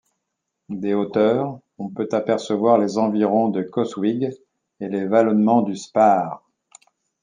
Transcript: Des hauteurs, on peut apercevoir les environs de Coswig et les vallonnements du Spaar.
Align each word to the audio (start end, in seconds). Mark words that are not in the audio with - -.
Des 0.69 0.95
hauteurs, 0.95 1.59
on 1.77 1.89
peut 1.89 2.09
apercevoir 2.11 2.79
les 2.79 2.97
environs 2.97 3.49
de 3.49 3.61
Coswig 3.61 4.23
et 4.79 4.89
les 4.89 5.05
vallonnements 5.05 5.61
du 5.61 5.75
Spaar. 5.75 6.41